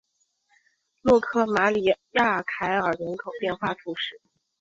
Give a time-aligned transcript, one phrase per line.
[1.03, 4.19] 洛克马里亚凯尔人口变化图示